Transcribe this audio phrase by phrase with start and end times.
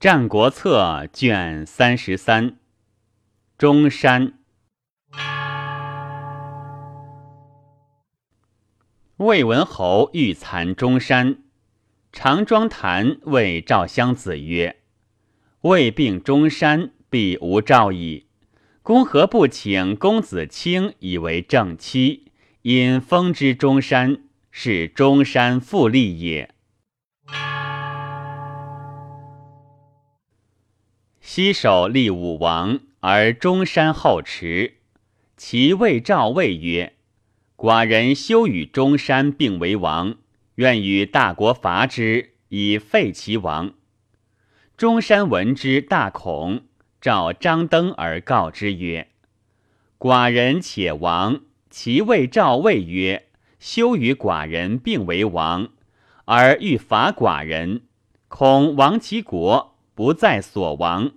[0.00, 2.56] 战国策》卷三十三，
[3.58, 4.38] 中山。
[9.18, 11.42] 魏文侯欲残中山，
[12.14, 14.76] 常庄谈谓赵襄子曰
[15.68, 18.24] ：“魏并中山，必无赵矣。
[18.82, 22.32] 公何不请公子卿以为正妻，
[22.62, 26.54] 因封之中山，是中山复立也。”
[31.32, 34.78] 西首立武王，而中山后驰。
[35.36, 36.94] 其谓赵魏曰。
[37.56, 40.16] 寡人休与中山并为王，
[40.56, 43.74] 愿与大国伐之，以废其王。
[44.76, 46.62] 中山闻之，大恐，
[47.00, 49.06] 召张登而告之曰
[50.00, 53.28] ：“寡人且亡。”其谓赵魏曰
[53.60, 55.68] ：“休与寡人并为王，
[56.24, 57.82] 而欲伐寡人，
[58.26, 61.12] 恐亡其国，不在所亡，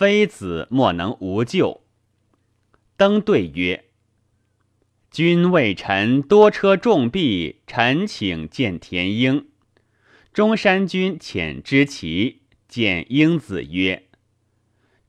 [0.00, 1.82] 非子莫能无救。”
[2.96, 3.84] 登对曰。
[5.10, 9.48] 君为臣多车重币，臣请见田婴。
[10.32, 14.04] 中山君遣之其见婴子曰：“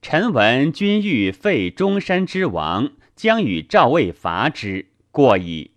[0.03, 5.71] 臣闻君欲废中山之王，将与赵魏伐之，过矣。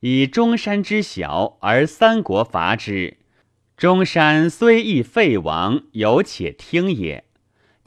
[0.00, 3.16] 以中山之小而三国伐之，
[3.74, 7.24] 中山虽亦废王，犹且听也。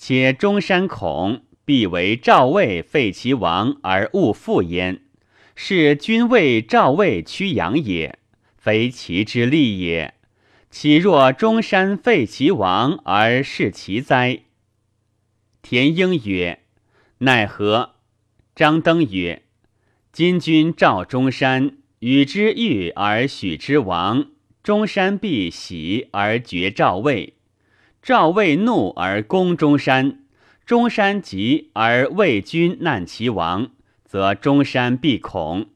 [0.06, 5.00] 且中山恐必为赵魏废其王而勿复焉。”
[5.56, 8.20] 是君为赵魏屈阳也，
[8.58, 10.16] 非其之利也。
[10.70, 14.42] 岂若中山废其王而弑其哉？
[15.62, 16.64] 田婴曰
[17.20, 17.92] ：“奈何？”
[18.54, 19.44] 张登曰
[20.12, 24.26] ：“今君召中山，与之遇而许之王，
[24.62, 27.36] 中山必喜而绝赵魏。
[28.04, 30.20] 赵魏怒而攻中山，
[30.66, 33.72] 中山急而魏君难其亡。”
[34.06, 35.70] 则中山必恐，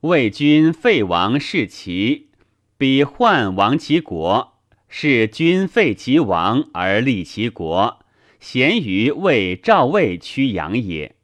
[0.00, 2.30] 魏君废王弑其，
[2.76, 8.00] 彼患亡其国，是君废其王而立其国，
[8.40, 11.14] 贤于为赵魏屈阳也。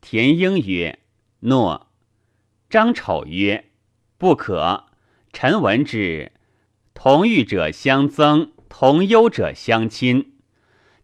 [0.00, 1.00] 田婴曰
[1.40, 1.88] ：“诺。”
[2.70, 3.66] 张丑曰
[4.16, 4.86] ：“不可。
[5.34, 6.32] 臣闻之，
[6.94, 10.32] 同欲者相增，同忧者相亲。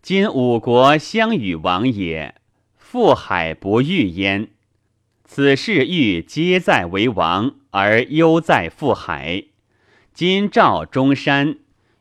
[0.02, 2.34] 今五国相与王也，
[2.76, 4.48] 复海不遇焉。”
[5.26, 9.44] 此事欲皆在为王，而忧在复海。
[10.12, 11.58] 今赵中山，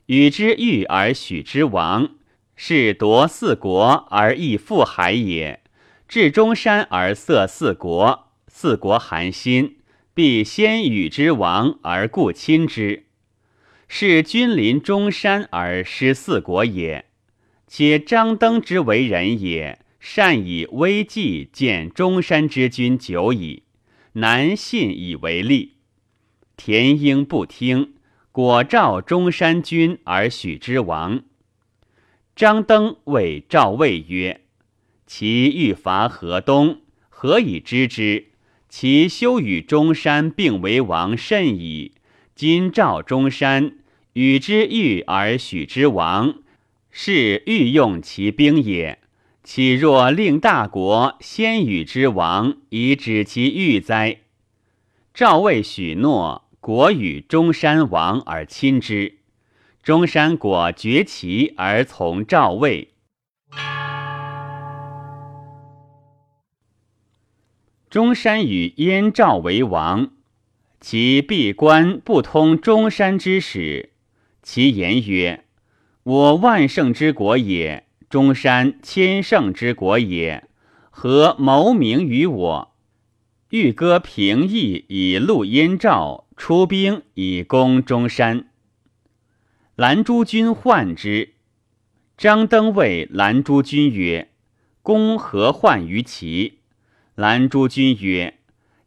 [0.08, 2.10] 与之欲而许之王，
[2.56, 5.62] 是夺四国而易复海也。
[6.08, 9.78] 至中山而色四国，四国寒心，
[10.14, 13.06] 必先与之王而故亲之。
[13.96, 17.06] 是君临中山而失四国也。
[17.68, 19.86] 且张登之为人也。
[20.00, 23.62] 善以危计见中山之君久矣，
[24.14, 25.74] 难信以为利。
[26.58, 27.94] 田婴不听，
[28.32, 31.22] 果召中山君而许之王。
[32.36, 34.42] 张登谓赵魏曰
[35.06, 38.30] ：“其欲伐河东，何以知之？
[38.68, 41.92] 其休与中山并为王甚矣。
[42.36, 43.76] 今召中山，
[44.14, 46.36] 与之遇而许之王，
[46.90, 49.00] 是欲用其兵也。”
[49.44, 54.20] 岂若令大国先与之王，以止其欲哉？
[55.14, 59.18] 赵魏许诺，国与中山王而亲之。
[59.84, 62.94] 中山果绝其而从赵魏。
[67.90, 70.12] 中山与燕赵为王，
[70.80, 73.93] 其闭关不通中山之始。
[74.44, 75.46] 其言曰
[76.04, 80.48] ：“我万圣之国也。”中山千乘之国也，
[80.92, 82.76] 何谋名于我？
[83.50, 88.50] 欲割平邑以戮燕赵，出兵以攻中山。
[89.76, 91.34] 兰诸君患之。
[92.16, 94.30] 张登谓兰诸君曰
[94.84, 96.60] ：“公何患于齐？”
[97.16, 98.36] 兰诸君曰：“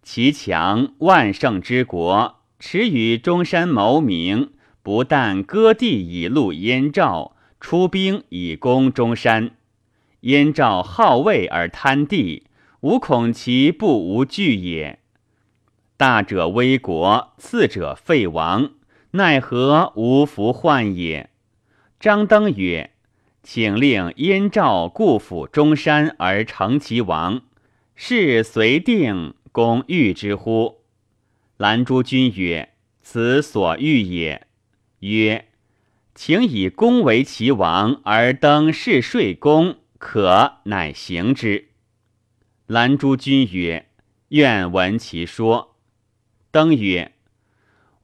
[0.04, 4.52] 其强万乘之国，耻与中山谋名，
[4.86, 9.56] 不但割地以戮燕赵。”出兵以攻中山，
[10.20, 12.44] 燕赵好魏而贪地，
[12.82, 15.00] 吾恐其不无惧也。
[15.96, 18.70] 大者危国，次者废王，
[19.12, 21.30] 奈何无福患也？
[21.98, 22.92] 张登曰
[23.42, 27.40] ：“请令燕赵固辅中山而成其王，
[27.96, 30.82] 事遂定，公欲之乎？”
[31.56, 32.68] 兰诸君曰
[33.02, 34.45] ：“此所欲也。”
[35.10, 35.48] 曰。
[36.18, 41.68] 请以公为其王，而登仕税公，可乃行之。
[42.66, 43.90] 兰诸君曰
[44.28, 45.76] ：“愿闻其说。”
[46.50, 47.12] 登曰：“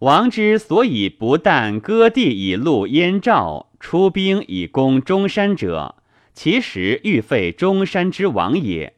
[0.00, 6.02] 王之所以不但割地以戮燕赵，出兵以攻中山者，
[6.34, 8.94] 其实欲废中山之王也。”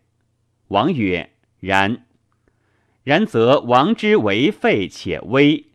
[0.68, 1.30] 王曰
[1.60, 2.04] ：“然。
[3.04, 5.66] 然则王之为废且威。”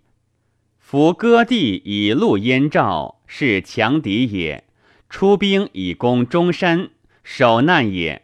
[0.91, 4.63] 夫割地以戮燕赵，是强敌也；
[5.07, 6.89] 出兵以攻中山，
[7.23, 8.23] 守难也。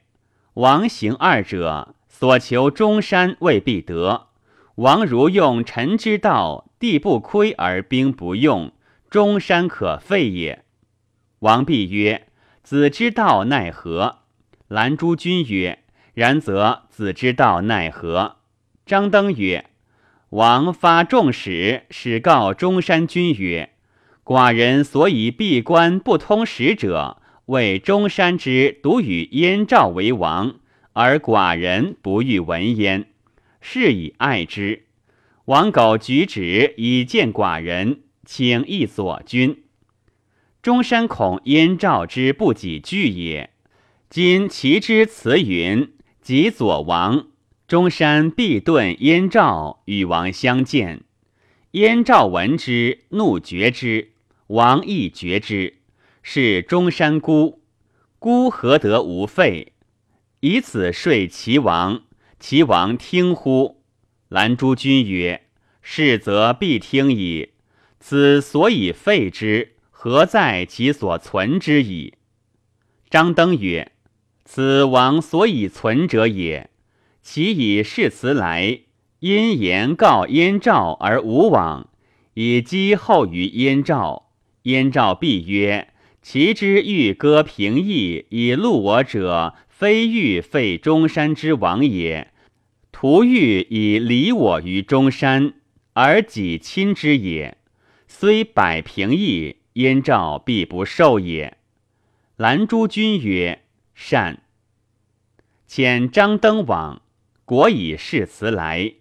[0.56, 4.30] 王行二者，所求中山未必得。
[4.78, 8.72] 王如用臣之道，地不亏而兵不用，
[9.12, 10.66] 中山可废也。
[11.42, 12.30] 王必曰
[12.64, 14.22] ：“子之道奈何？”
[14.68, 15.84] 兰诸君曰
[16.16, 18.38] ：“然则子之道奈何？”
[18.88, 19.70] 张登曰。
[20.36, 23.70] 王发众使，使告中山君曰
[24.26, 30.56] ：“寡人所以闭关不通使者，为中山之独与燕赵为王，
[30.92, 33.06] 而寡人不欲闻焉，
[33.62, 34.88] 是以爱之。
[35.46, 39.64] 王苟举止以见寡人，请诣左君。
[40.62, 43.52] 中山恐燕赵之不己惧也。
[44.10, 47.28] 今其之辞云：及左王。”
[47.68, 51.02] 中山必遁燕赵与王相见，
[51.72, 54.12] 燕赵闻之，怒绝之，
[54.48, 55.78] 王亦绝之。
[56.22, 57.64] 是中山孤，
[58.20, 59.74] 孤何得无废？
[60.42, 62.04] 以此说齐王，
[62.40, 63.82] 齐王听乎？
[64.30, 65.48] 兰诸君曰
[65.82, 67.54] ：“是则必听矣。
[68.00, 72.14] 此所以废之，何在其所存之矣？”
[73.10, 73.92] 张登曰
[74.46, 76.70] ：“此王所以存者也。”
[77.28, 78.82] 其以誓辞来，
[79.20, 81.90] 因言告燕赵而无往，
[82.36, 84.30] 以积后于燕赵。
[84.62, 85.92] 燕赵必曰
[86.22, 92.32] ：“其之欲割平邑以戮我者，非欲废中山之王也，
[92.92, 95.56] 徒欲以离我于中山，
[95.94, 97.58] 而己亲之也。
[98.08, 101.58] 虽百平邑，燕赵必不受也。”
[102.38, 103.64] 兰诸君曰
[103.96, 104.44] ：“善。”
[105.68, 107.02] 遣张登往。
[107.46, 108.96] 果以誓辞来，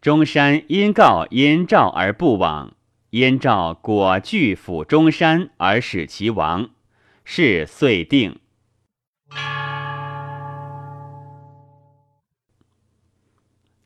[0.00, 2.74] 中山因告燕赵而不往，
[3.10, 6.70] 燕赵果拒抚中山而使其亡，
[7.24, 8.38] 事遂定。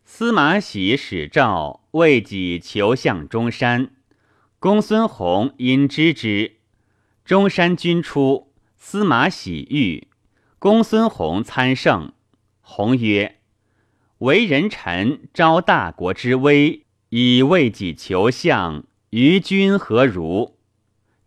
[0.05, 3.90] 司马喜使赵为己求向中山，
[4.61, 6.58] 公孙弘因知之。
[7.25, 10.06] 中山君出，司马喜遇，
[10.61, 12.12] 公孙弘参胜。
[12.61, 13.40] 弘曰。
[14.25, 20.56] 为人臣，招大国之威，以为己求相，于君何如？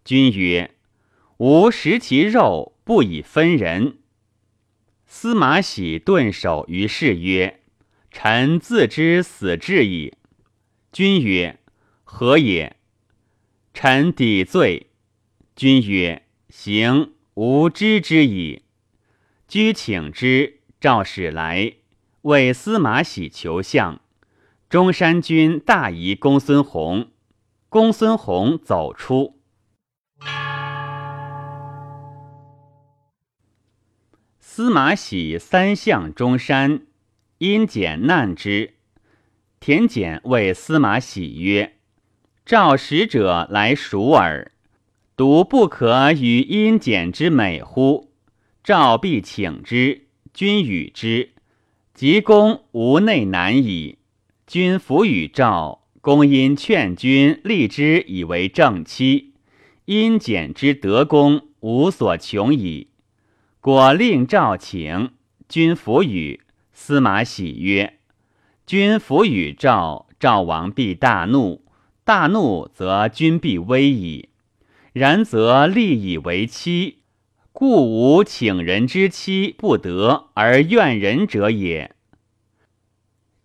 [0.04, 0.72] 君曰
[1.38, 4.00] ：“吾食其肉，不以分人。”
[5.06, 7.60] 司马喜顿首于是曰
[8.10, 10.16] ：“臣自知死志矣。”
[10.92, 11.60] 君曰
[12.04, 12.78] ：“何也？”
[13.76, 14.88] 臣抵罪。
[15.56, 18.64] 君曰：“行，吾知之矣。”
[19.48, 21.74] 居请之，召使来。
[22.28, 24.02] 为司马喜求相，
[24.70, 27.08] 中山君大疑公孙弘，
[27.70, 29.40] 公孙弘走出。
[34.42, 36.82] 司马喜三相中山，
[37.38, 38.74] 因简难之。
[39.62, 41.78] 田简谓司马喜曰
[42.46, 44.52] ：“召使者来属耳，
[45.16, 48.12] 独不可与因简之美乎？
[48.62, 51.32] 召必请之，君与之。”
[51.98, 53.98] 及公无内难矣。
[54.46, 59.34] 君弗与赵，公因劝君立之以为正妻，
[59.86, 62.90] 因简之德公无所穷矣。
[63.60, 65.10] 果令赵请，
[65.50, 66.42] 君弗与。
[66.72, 67.98] 司马喜曰
[68.68, 71.66] ：“君弗与赵，赵王必大怒。
[72.04, 74.30] 大怒则君必危矣。
[74.94, 76.97] 然则立以为妻。”
[77.60, 81.96] 故无请人之妻不得而怨人者也。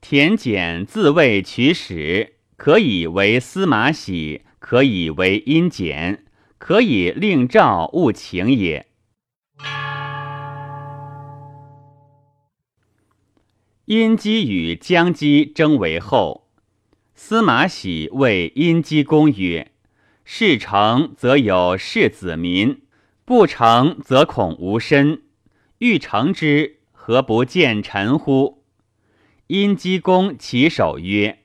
[0.02, 6.26] 田简自谓取使，可以为司马喜，可以为阴简，
[6.59, 8.87] 可以令赵勿请也。
[13.87, 16.50] 殷姬与姜姬争为后，
[17.14, 19.73] 司马喜谓殷姬公曰
[20.23, 22.83] ：“事成则有世子民。”
[23.24, 25.22] 不成则恐无身，
[25.78, 28.64] 欲成之，何不见臣乎？
[29.46, 31.40] 因姬公起手曰：“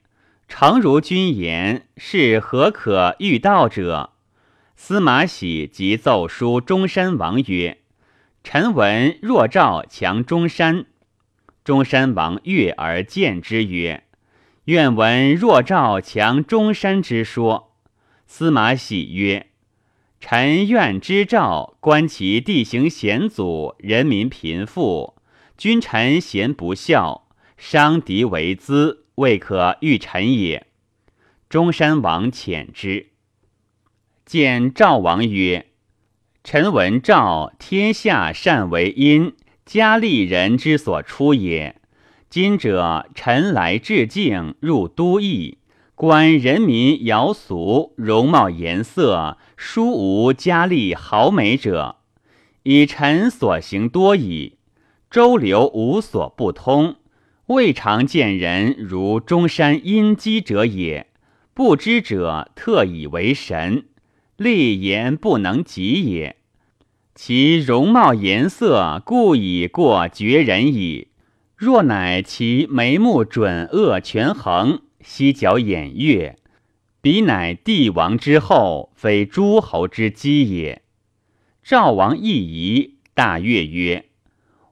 [0.48, 4.14] 诚如君言，是何可欲道者？”
[4.76, 7.80] 司马喜即奏书中山王曰
[8.44, 10.86] ：“臣闻若赵强中山。”
[11.64, 14.04] 中山王悦而见之曰
[14.66, 17.76] ：“愿闻若赵强中山之说。”
[18.26, 19.48] 司马喜曰
[20.20, 25.16] ：“臣愿知赵观其地形险阻，人民贫富，
[25.58, 30.68] 君臣贤不孝，伤敌为资，未可欲臣也。”
[31.48, 33.08] 中山王遣之。
[34.26, 35.68] 见赵王曰
[36.44, 39.34] ：“臣闻赵天下善为殷，
[39.66, 41.80] 嘉利人之所出也。
[42.30, 45.60] 今者臣来致敬，入都邑，
[45.98, 51.96] 观人民肴俗，容貌颜色，殊无佳丽豪美者。
[52.62, 54.60] 以臣所行多矣，
[55.10, 56.98] 周流无所不通，
[57.48, 61.08] 未尝见人如中山殷基者也。
[61.56, 63.86] 不知者特以为神。”
[64.38, 66.36] 立言不能及也，
[67.16, 71.08] 其容貌颜色故已过绝人矣。
[71.56, 76.38] 若乃其眉目准恶权衡，犀角眼月，
[77.02, 80.82] 彼乃帝王之后，非诸侯之基也。
[81.64, 84.06] 赵王亦疑，大悦曰：“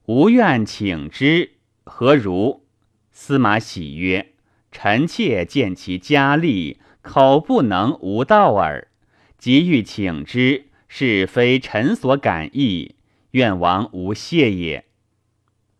[0.07, 1.51] 吾愿请之，
[1.83, 2.65] 何如？”
[3.11, 4.33] 司马喜曰
[4.71, 8.89] ：“臣妾见其家丽，口不能无道耳。”
[9.37, 12.95] 即欲请之，是非臣所感意，
[13.31, 14.85] 愿王无谢也。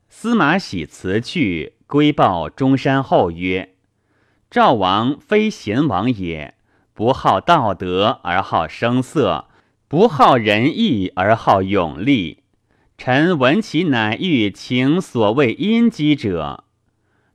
[0.07, 3.74] 司马喜辞去，归报中山后曰
[4.55, 6.53] ：“赵王非贤王也，
[6.93, 9.49] 不好道德而好声色，
[9.89, 12.43] 不好仁义而好勇力。
[12.97, 16.63] 臣闻其乃欲请所谓阴姬者。”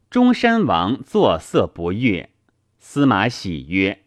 [0.08, 2.30] 中山王作色不悦。
[2.78, 4.00] 司马喜曰：“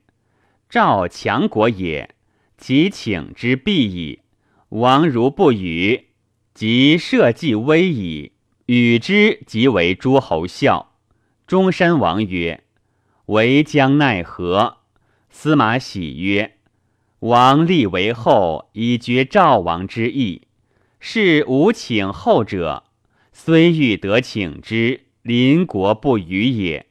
[0.68, 2.16] 赵强国也。”
[2.58, 4.22] 其请之必矣。
[4.70, 6.08] 王如不与，
[6.56, 8.32] 即社稷危矣。
[8.66, 10.96] 与之，即为诸侯笑。
[11.46, 12.64] 中山王曰
[13.28, 14.78] ：“为将奈何？”
[15.30, 16.58] 司马喜曰
[17.20, 20.48] ：“王立为后，以决赵王之意。
[21.00, 22.84] 是吾请后者，
[23.32, 26.86] 虽欲得请之，邻国不与也。”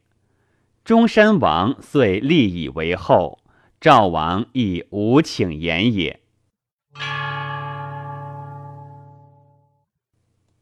[0.85, 3.39] 中山王遂立以为后。
[3.81, 6.22] 赵王亦无请言也。